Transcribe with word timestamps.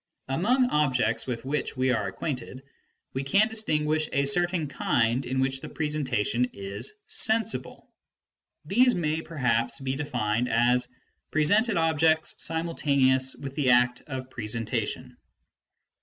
Among 0.27 0.71
objects 0.71 1.27
with 1.27 1.45
which 1.45 1.77
we 1.77 1.91
are 1.91 2.07
acquainted, 2.07 2.63
we 3.13 3.23
can 3.23 3.47
distin 3.49 3.83
guish 3.85 4.09
a 4.11 4.25
certain 4.25 4.67
kind 4.67 5.27
in 5.27 5.39
which 5.39 5.61
the 5.61 5.69
presentation 5.69 6.45
is 6.53 6.93
sensible. 7.05 7.87
These 8.65 8.95
may 8.95 9.21
perhaps 9.21 9.79
be 9.79 9.95
defined 9.95 10.49
as 10.49 10.87
'ŌĆó 10.87 10.91
presented 11.29 11.77
objects 11.77 12.33
simultaneous 12.39 13.35
with 13.35 13.53
the 13.53 13.69
act 13.69 14.01
of 14.07 14.31
presentation 14.31 15.17